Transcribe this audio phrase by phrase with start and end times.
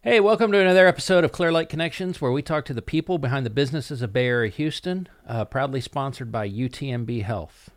[0.00, 3.18] Hey, welcome to another episode of Clear Lake Connections, where we talk to the people
[3.18, 7.70] behind the businesses of Bay Area Houston, uh, proudly sponsored by UTMB Health.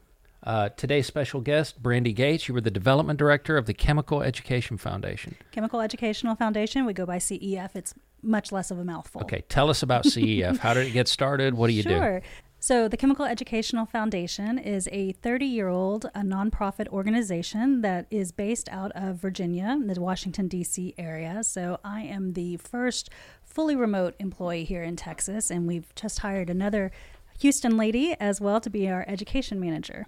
[0.43, 2.47] Uh, today's special guest, Brandy Gates.
[2.47, 5.35] You were the development director of the Chemical Education Foundation.
[5.51, 6.85] Chemical Educational Foundation.
[6.85, 7.75] We go by CEF.
[7.75, 9.21] It's much less of a mouthful.
[9.23, 10.59] Okay, tell us about CEF.
[10.59, 11.55] How did it get started?
[11.55, 11.91] What do you sure.
[11.91, 11.97] do?
[11.97, 12.21] Sure.
[12.63, 18.31] So, the Chemical Educational Foundation is a 30 year old a nonprofit organization that is
[18.31, 20.93] based out of Virginia, the Washington, D.C.
[20.95, 21.43] area.
[21.43, 23.09] So, I am the first
[23.43, 26.91] fully remote employee here in Texas, and we've just hired another
[27.39, 30.05] Houston lady as well to be our education manager.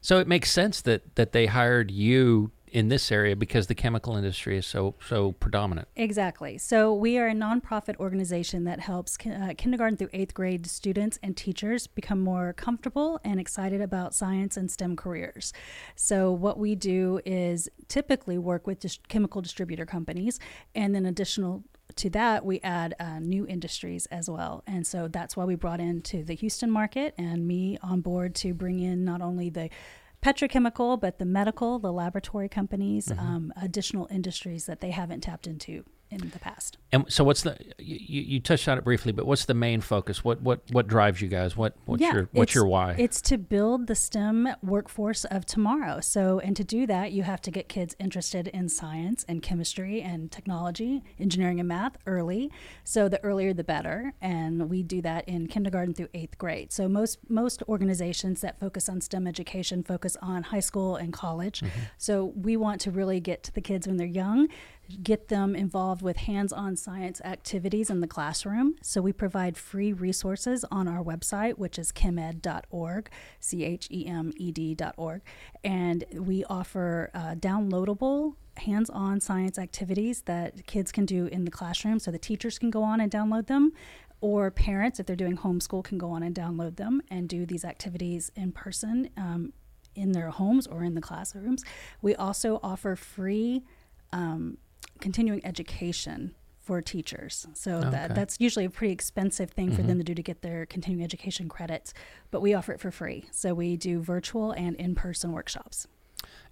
[0.00, 4.16] So, it makes sense that, that they hired you in this area because the chemical
[4.16, 5.88] industry is so so predominant.
[5.96, 6.58] Exactly.
[6.58, 11.36] So we are a nonprofit organization that helps uh, kindergarten through eighth grade students and
[11.36, 15.52] teachers become more comfortable and excited about science and STEM careers.
[15.94, 20.38] So what we do is typically work with dis- chemical distributor companies,
[20.74, 24.62] and then additional to that, we add uh, new industries as well.
[24.66, 28.52] And so that's why we brought into the Houston market and me on board to
[28.52, 29.70] bring in not only the
[30.26, 33.20] petrochemical, but the medical, the laboratory companies, mm-hmm.
[33.20, 36.78] um, additional industries that they haven't tapped into in the past.
[36.92, 40.24] And so, what's the you, you touched on it briefly, but what's the main focus?
[40.24, 41.56] What what what drives you guys?
[41.56, 42.94] What what's yeah, your what's your why?
[42.98, 46.00] It's to build the STEM workforce of tomorrow.
[46.00, 50.00] So, and to do that, you have to get kids interested in science and chemistry
[50.00, 52.52] and technology, engineering and math early.
[52.84, 54.12] So, the earlier the better.
[54.20, 56.72] And we do that in kindergarten through eighth grade.
[56.72, 61.60] So, most most organizations that focus on STEM education focus on high school and college.
[61.60, 61.80] Mm-hmm.
[61.98, 64.48] So, we want to really get to the kids when they're young
[65.02, 68.76] get them involved with hands on science activities in the classroom.
[68.82, 74.32] So we provide free resources on our website, which is chemed.org, C H E M
[74.36, 75.22] E D.org.
[75.64, 81.50] And we offer uh, downloadable hands on science activities that kids can do in the
[81.50, 81.98] classroom.
[81.98, 83.72] So the teachers can go on and download them.
[84.20, 87.64] Or parents, if they're doing homeschool, can go on and download them and do these
[87.64, 89.52] activities in person um,
[89.94, 91.64] in their homes or in the classrooms.
[92.00, 93.64] We also offer free
[94.12, 94.58] um,
[95.00, 97.46] continuing education for teachers.
[97.54, 97.90] So okay.
[97.90, 99.76] that that's usually a pretty expensive thing mm-hmm.
[99.76, 101.94] for them to do to get their continuing education credits,
[102.32, 103.24] but we offer it for free.
[103.30, 105.86] So we do virtual and in-person workshops.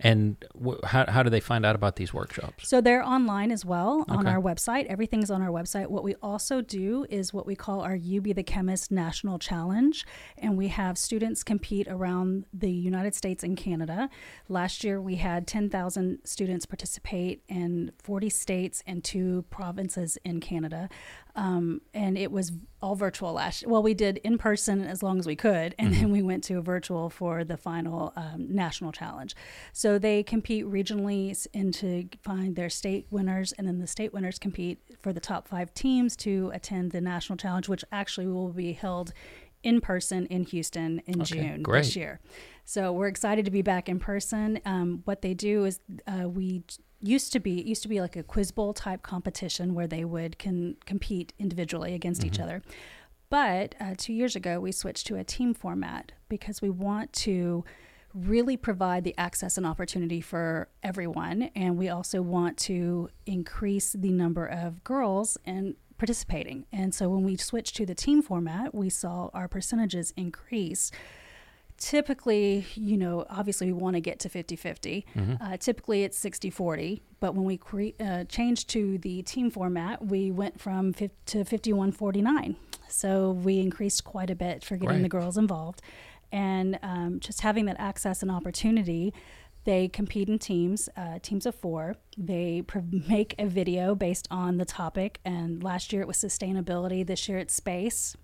[0.01, 2.69] And wh- how, how do they find out about these workshops?
[2.69, 4.15] So they're online as well okay.
[4.15, 4.87] on our website.
[4.87, 5.87] Everything's on our website.
[5.87, 10.05] What we also do is what we call our You Be the Chemist National Challenge.
[10.39, 14.11] And we have students compete around the United States and Canada.
[14.49, 20.89] Last year, we had 10,000 students participate in 40 states and two provinces in Canada.
[21.37, 23.67] Um, and it was all virtual last.
[23.67, 26.01] Well, we did in person as long as we could, and mm-hmm.
[26.01, 29.35] then we went to a virtual for the final um, national challenge.
[29.73, 34.79] So they compete regionally into find their state winners, and then the state winners compete
[35.01, 39.13] for the top five teams to attend the national challenge, which actually will be held
[39.65, 41.85] in person in Houston in okay, June great.
[41.85, 42.21] this year.
[42.65, 44.61] So we're excited to be back in person.
[44.65, 46.63] Um, what they do is uh, we
[47.07, 50.05] used to be it used to be like a quiz bowl type competition where they
[50.05, 52.29] would can compete individually against mm-hmm.
[52.29, 52.63] each other.
[53.31, 57.65] But uh, two years ago, we switched to a team format because we want to
[58.15, 61.51] really provide the access and opportunity for everyone.
[61.57, 66.67] And we also want to increase the number of girls and participating.
[66.73, 70.93] And so when we switched to the team format, we saw our percentages increase
[71.79, 75.07] typically, you know, obviously we want to get to 50 50.
[75.17, 75.43] Mm-hmm.
[75.43, 77.03] Uh, typically it's 60 40.
[77.21, 81.45] But when we cre- uh, changed to the team format, we went from 50 to
[81.45, 82.57] 51 49.
[82.89, 85.03] So we increased quite a bit for getting right.
[85.03, 85.83] the girls involved.
[86.31, 89.13] And um, just having that access and opportunity.
[89.65, 91.97] They compete in teams, uh, teams of four.
[92.19, 95.21] They pr- make a video based on the topic.
[95.25, 97.07] And last year it was sustainability.
[97.07, 98.15] This year it's space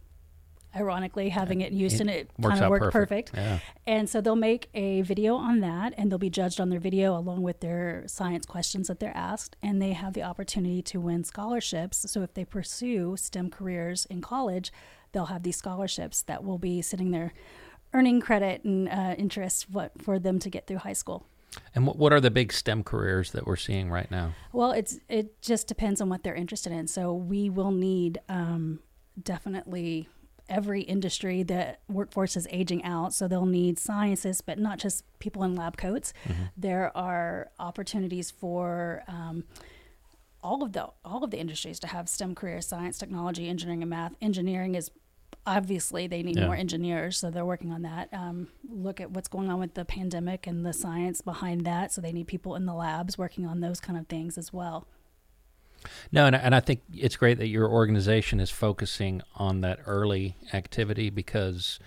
[0.74, 3.34] ironically having it in Houston it, it kind of worked perfect, perfect.
[3.34, 3.58] Yeah.
[3.86, 7.16] and so they'll make a video on that and they'll be judged on their video
[7.16, 11.24] along with their science questions that they're asked and they have the opportunity to win
[11.24, 14.72] scholarships so if they pursue stem careers in college
[15.12, 17.32] they'll have these scholarships that will be sitting there
[17.92, 19.66] earning credit and uh, interest
[19.98, 21.26] for them to get through high school
[21.74, 24.34] and what, what are the big STEM careers that we're seeing right now?
[24.52, 26.86] Well, it's it just depends on what they're interested in.
[26.86, 28.80] So we will need um,
[29.20, 30.08] definitely
[30.50, 33.14] every industry the workforce is aging out.
[33.14, 36.12] So they'll need scientists but not just people in lab coats.
[36.28, 36.42] Mm-hmm.
[36.56, 39.44] there are opportunities for um,
[40.42, 43.90] all of the all of the industries to have STEM careers science technology engineering and
[43.90, 44.12] math.
[44.20, 44.90] Engineering is
[45.46, 46.46] obviously they need yeah.
[46.46, 48.08] more engineers so they're working on that.
[48.12, 51.92] Um, look at what's going on with the pandemic and the science behind that.
[51.92, 54.86] So they need people in the labs working on those kind of things as well
[56.12, 60.36] No, and, and I think it's great that your organization is focusing on that early
[60.52, 61.78] activity because,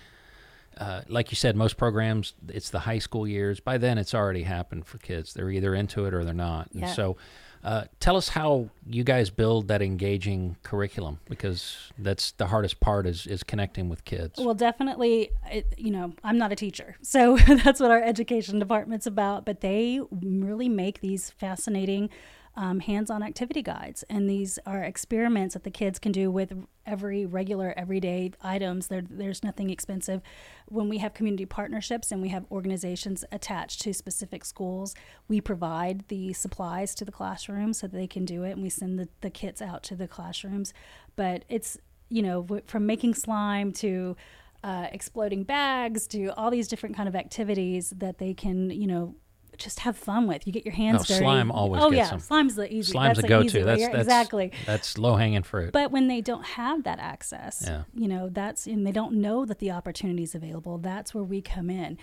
[0.78, 3.60] uh, like you said, most programs, it's the high school years.
[3.60, 5.34] By then, it's already happened for kids.
[5.34, 6.68] They're either into it or they're not.
[6.72, 6.86] Yeah.
[6.86, 7.16] And so,
[7.64, 13.06] uh, tell us how you guys build that engaging curriculum because that's the hardest part
[13.06, 14.38] is, is connecting with kids.
[14.38, 19.06] Well, definitely, it, you know, I'm not a teacher, so that's what our education department's
[19.06, 19.46] about.
[19.46, 22.10] But they really make these fascinating
[22.56, 26.52] um, hands-on activity guides, and these are experiments that the kids can do with
[26.86, 28.86] every regular, everyday items.
[28.86, 30.22] There, there's nothing expensive.
[30.68, 34.94] When we have community partnerships and we have organizations attached to specific schools,
[35.26, 38.70] we provide the supplies to the classrooms so that they can do it, and we
[38.70, 40.72] send the, the kits out to the classrooms.
[41.16, 41.76] But it's
[42.08, 44.16] you know from making slime to
[44.62, 49.14] uh, exploding bags to all these different kind of activities that they can you know
[49.58, 50.46] just have fun with.
[50.46, 51.24] You get your hands no, dirty.
[51.24, 52.92] Slime always oh yeah, slime's the easy.
[52.92, 53.64] Slime's a the go-to.
[53.64, 54.52] That's, that's exactly.
[54.66, 55.72] That's low hanging fruit.
[55.72, 57.84] But when they don't have that access, Yeah.
[57.94, 60.78] you know, that's and they don't know that the opportunity is available.
[60.78, 61.98] That's where we come in.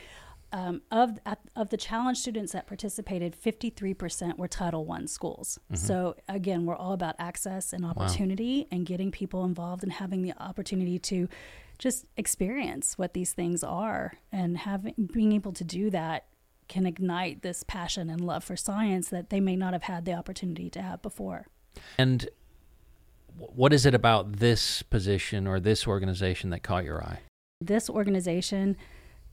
[0.53, 5.57] Um, of at, of the challenge students that participated, 53% were Title One schools.
[5.65, 5.75] Mm-hmm.
[5.75, 10.33] So again, we're all about access and opportunity and getting people involved and having the
[10.37, 11.29] opportunity to
[11.77, 16.25] just experience what these things are and having being able to do that
[16.71, 20.13] can ignite this passion and love for science that they may not have had the
[20.13, 21.45] opportunity to have before.
[21.97, 22.29] And
[23.37, 27.19] what is it about this position or this organization that caught your eye?
[27.61, 28.75] this organization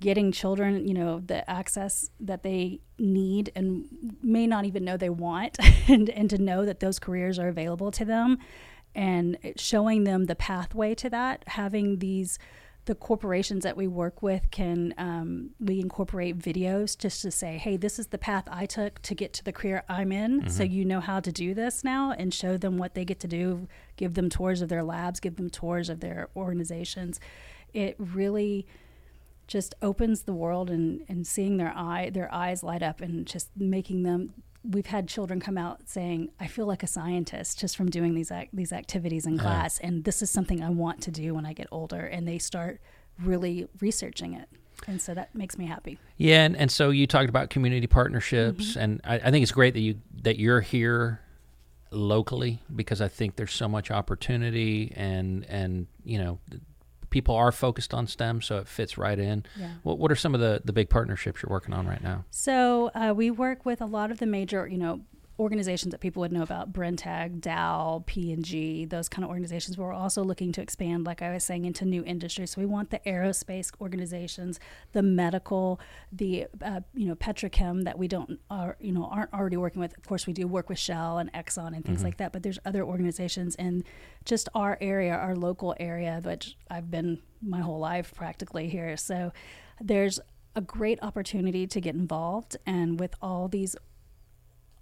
[0.00, 3.86] getting children you know the access that they need and
[4.22, 5.56] may not even know they want
[5.88, 8.38] and, and to know that those careers are available to them
[8.94, 12.38] and showing them the pathway to that having these
[12.88, 17.76] the corporations that we work with can um, we incorporate videos just to say hey
[17.76, 20.86] this is the path i took to get to the career i'm in so you
[20.86, 24.14] know how to do this now and show them what they get to do give
[24.14, 27.20] them tours of their labs give them tours of their organizations.
[27.72, 28.66] It really
[29.46, 33.48] just opens the world and, and seeing their eye their eyes light up and just
[33.56, 34.34] making them
[34.64, 38.30] we've had children come out saying I feel like a scientist just from doing these
[38.32, 41.52] ac- these activities in class and this is something I want to do when I
[41.52, 42.80] get older and they start
[43.22, 44.48] really researching it.
[44.86, 45.98] And so that makes me happy.
[46.16, 48.80] Yeah, and, and so you talked about community partnerships, Mm-hmm.
[48.80, 51.20] and I, I think it's great that you that you're here
[51.90, 56.38] locally because I think there's so much opportunity, and and you know,
[57.10, 59.44] people are focused on STEM, so it fits right in.
[59.58, 59.70] Yeah.
[59.82, 62.24] What what are some of the the big partnerships you're working on right now?
[62.30, 65.00] So uh, we work with a lot of the major, you know,
[65.38, 69.76] organizations that people would know about: Brenntag, Dow, P and G, those kind of organizations.
[69.76, 72.50] But we're also looking to expand, like I was saying, into new industries.
[72.50, 74.58] So we want the aerospace organizations,
[74.92, 75.80] the medical,
[76.12, 79.96] the uh, you know petrochem that we don't are you know aren't already working with.
[79.96, 82.32] Of course, we do work with Shell and Exxon and things like that.
[82.32, 83.84] But there's other organizations in
[84.24, 88.96] just our area, our local area, which I've been my whole life practically here.
[88.96, 89.32] So
[89.80, 90.20] there's
[90.54, 93.76] a great opportunity to get involved and with all these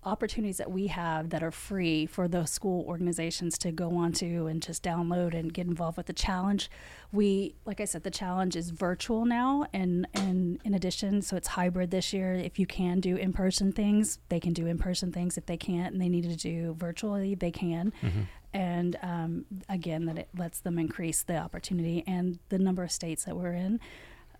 [0.06, 4.62] opportunities that we have that are free for those school organizations to go onto and
[4.62, 6.70] just download and get involved with the challenge.
[7.12, 11.48] We like i said the challenge is virtual now and and in addition so it's
[11.48, 12.34] hybrid this year.
[12.34, 15.36] If you can do in-person things they can do in-person things.
[15.36, 17.92] If they can't and they need to do virtually they can.
[18.54, 23.24] And um, again that it lets them increase the opportunity and the number of states
[23.24, 23.80] that we're in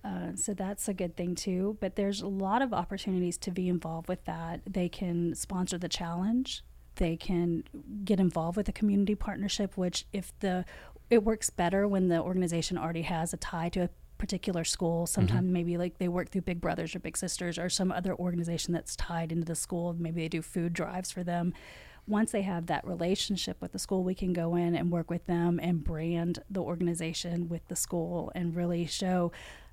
[0.07, 1.77] uh, so that's a good thing too.
[1.81, 4.61] But there's a lot of opportunities to be involved with that.
[4.65, 6.63] They can sponsor the challenge.
[6.97, 7.65] They can
[8.05, 10.65] get involved with a community partnership, which if the
[11.11, 15.07] it works better when the organization already has a tie to a particular school.
[15.07, 18.73] Sometimes maybe like they work through Big Brothers or Big Sisters or some other organization
[18.73, 19.95] that's tied into the school.
[19.99, 21.53] Maybe they do food drives for them.
[22.09, 25.27] Once they have that relationship with the school, we can go in and work with
[25.27, 29.33] them and brand the organization with the school and really show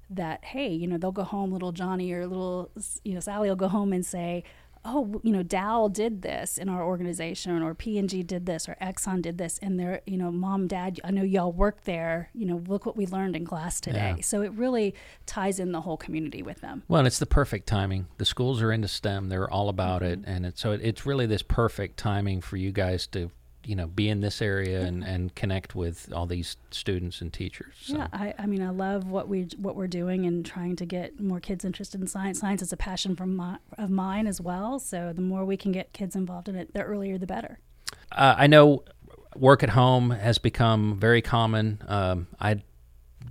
[0.10, 2.70] that hey you know they'll go home little johnny or little
[3.04, 4.44] you know sally will go home and say
[4.86, 9.22] oh you know dow did this in our organization or p&g did this or exxon
[9.22, 12.62] did this and they're you know mom dad i know y'all work there you know
[12.68, 14.22] look what we learned in class today Yeah.
[14.22, 14.94] so it really
[15.26, 18.08] ties in the whole community with them Well, it's the perfect timing.
[18.18, 20.24] The schools are into STEM; they're all about Mm-hmm.
[20.24, 23.32] it, and it's so it, it's really this perfect timing for you guys to
[23.66, 27.74] you know be in this area and, and connect with all these students and teachers.
[27.82, 27.98] So.
[27.98, 31.20] yeah I, I mean i love what we what we're doing and trying to get
[31.20, 34.80] more kids interested in science science is a passion from my, of mine as well
[34.80, 37.60] so the more we can get kids involved in it the earlier the better
[38.12, 38.84] Uh, I know
[39.36, 41.82] work at home has become very common.
[41.88, 42.62] Um, I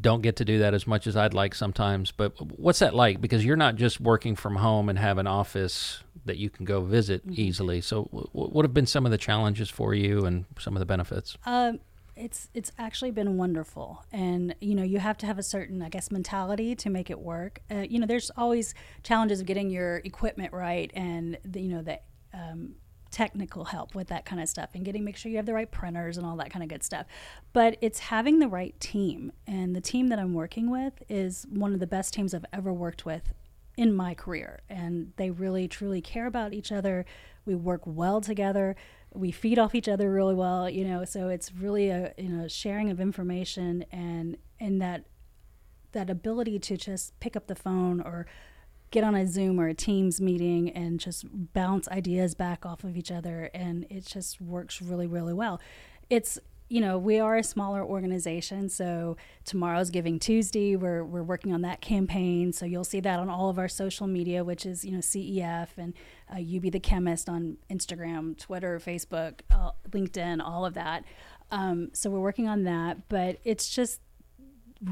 [0.01, 3.21] don't get to do that as much as I'd like sometimes, but what's that like?
[3.21, 6.83] Because you're not just working from home and have an office that you can go
[6.83, 7.41] visit mm-hmm.
[7.41, 7.81] easily.
[7.81, 10.87] So, w- what have been some of the challenges for you and some of the
[10.87, 11.37] benefits?
[11.47, 11.81] Um,
[12.15, 15.89] it's it's actually been wonderful, and you know you have to have a certain, I
[15.89, 17.61] guess, mentality to make it work.
[17.71, 21.83] Uh, you know, there's always challenges of getting your equipment right, and the, you know
[21.83, 22.01] the
[22.35, 22.75] um,
[23.13, 25.71] technical help with that kind of stuff and getting make sure you have the right
[25.71, 27.07] printers and all that kind of good stuff.
[27.53, 29.33] But it's having the right team.
[29.47, 32.73] And the team that I'm working with is one of the best teams I've ever
[32.73, 33.35] worked with
[33.77, 34.61] in my career.
[34.69, 37.05] And they really truly care about each other.
[37.45, 38.77] We work well together.
[39.13, 42.49] We feed off each other really well, you know, so it's really a you know
[42.49, 45.05] sharing of information and and that
[45.93, 48.27] that ability to just pick up the phone or
[48.93, 52.97] get on a Zoom or a Teams meeting and just bounce ideas back off of
[52.97, 53.51] each other.
[53.55, 55.61] And it just works really, really well.
[56.11, 56.39] It's,
[56.73, 58.71] you know, we are a smaller organization.
[58.71, 60.75] So tomorrow's Giving Tuesday.
[60.75, 62.51] We're, we're working on that campaign.
[62.55, 65.69] So you'll see that on all of our social media, which is, you know, CEF
[65.77, 65.93] and
[66.35, 71.05] uh, You Be the Chemist on Instagram, Twitter, Facebook, uh, LinkedIn, all of that.
[71.51, 73.07] Um, so we're working on that.
[73.11, 74.01] But it's just,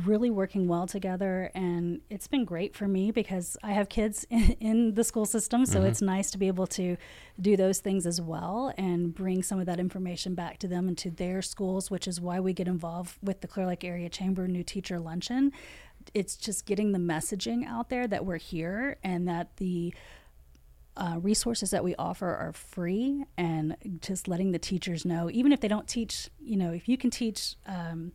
[0.04, 4.56] really working well together and it's been great for me because I have kids in,
[4.60, 5.88] in the school system so mm-hmm.
[5.88, 6.96] it's nice to be able to
[7.40, 10.96] do those things as well and bring some of that information back to them and
[10.98, 14.46] to their schools which is why we get involved with the Clear Lake Area Chamber
[14.46, 15.52] New Teacher Luncheon
[16.14, 19.92] it's just getting the messaging out there that we're here and that the
[20.96, 25.60] uh, resources that we offer are free and just letting the teachers know even if
[25.60, 28.12] they don't teach you know if you can teach um,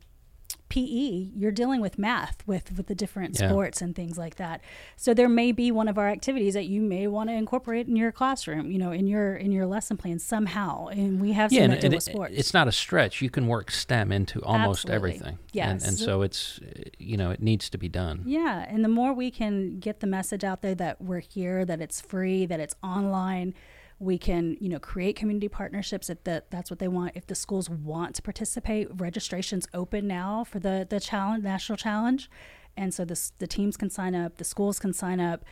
[0.70, 3.50] PE, you're dealing with math with with the different yeah.
[3.50, 4.62] sports and things like that.
[4.96, 7.96] So there may be one of our activities that you may want to incorporate in
[7.96, 10.88] your classroom, you know, in your in your lesson plan somehow.
[10.88, 12.34] And we have some yeah, deal with sports.
[12.36, 13.22] It's not a stretch.
[13.22, 14.96] You can work STEM into almost Absolutely.
[14.96, 15.40] everything.
[15.54, 15.84] Yes.
[15.84, 16.60] And, and so it's
[16.98, 18.24] you know, it needs to be done.
[18.26, 18.66] Yeah.
[18.68, 22.02] And the more we can get the message out there that we're here, that it's
[22.02, 23.54] free, that it's online,
[24.00, 27.14] we can you know create community partnerships if the, that's what they want.
[27.16, 32.30] If the schools want to participate registration's open now for the the challenge national challenge.
[32.78, 35.46] And so the, the teams can sign up the schools can sign up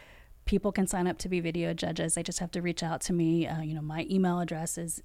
[0.46, 2.16] people can sign up to be video judges.
[2.16, 3.48] They just have to reach out to me.
[3.48, 5.02] Uh, you know my email address is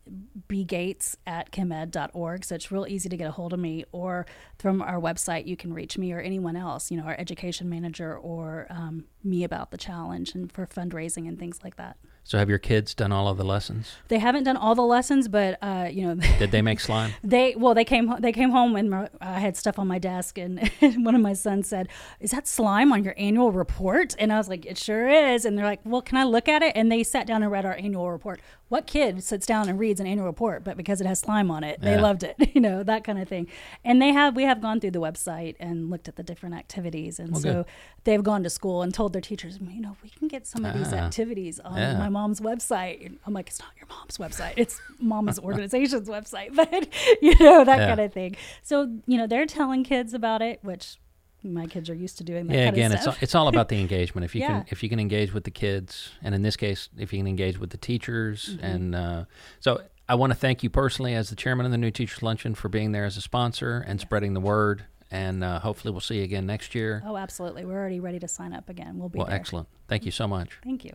[0.48, 4.26] bgates at chemed.org so it's real easy to get a hold of me or
[4.58, 8.16] from our website you can reach me or anyone else you know our education manager
[8.16, 12.50] or um, me about the challenge and for fundraising and things like that so have
[12.50, 13.96] your kids done all of the lessons?
[14.08, 16.14] They haven't done all the lessons, but uh, you know.
[16.38, 17.14] Did they make slime?
[17.24, 20.60] they well, they came they came home and I had stuff on my desk, and
[21.06, 21.88] one of my sons said,
[22.20, 25.56] "Is that slime on your annual report?" And I was like, "It sure is." And
[25.56, 27.76] they're like, "Well, can I look at it?" And they sat down and read our
[27.76, 28.42] annual report.
[28.68, 31.64] What kid sits down and reads an annual report, but because it has slime on
[31.64, 32.00] it, they yeah.
[32.00, 33.46] loved it, you know, that kind of thing.
[33.84, 37.18] And they have we have gone through the website and looked at the different activities,
[37.18, 37.66] and well, so good.
[38.04, 40.74] they've gone to school and told their teachers, you know, we can get some of
[40.76, 40.96] these ah.
[40.96, 41.96] activities on yeah.
[41.96, 43.06] my mom's website.
[43.06, 44.54] And I'm like, it's not your mom's website.
[44.56, 46.88] It's mama's organization's website, but
[47.22, 47.88] you know, that yeah.
[47.88, 48.36] kind of thing.
[48.62, 50.98] So, you know, they're telling kids about it, which
[51.42, 52.54] my kids are used to doing that.
[52.54, 54.24] Yeah, again, it's all, it's all about the engagement.
[54.24, 54.48] If you yeah.
[54.48, 57.26] can if you can engage with the kids, and in this case, if you can
[57.28, 58.64] engage with the teachers, mm-hmm.
[58.64, 59.24] and uh,
[59.60, 62.54] so I want to thank you personally as the chairman of the New Teachers Luncheon
[62.54, 64.04] for being there as a sponsor and yeah.
[64.04, 64.84] spreading the word.
[65.10, 67.02] And uh, hopefully, we'll see you again next year.
[67.06, 67.64] Oh, absolutely.
[67.64, 68.98] We're already ready to sign up again.
[68.98, 69.26] We'll be well.
[69.26, 69.36] There.
[69.36, 69.68] Excellent.
[69.86, 70.58] Thank you so much.
[70.62, 70.92] Thank you.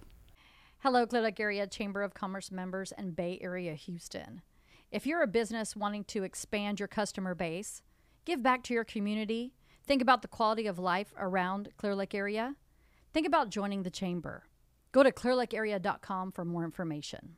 [0.80, 4.42] Hello, Clear Area Chamber of Commerce members and Bay Area Houston.
[4.92, 7.82] If you're a business wanting to expand your customer base,
[8.26, 9.54] give back to your community,
[9.86, 12.56] think about the quality of life around Clear Lake area,
[13.14, 14.44] think about joining the chamber.
[14.92, 17.38] Go to clearlakearea.com for more information.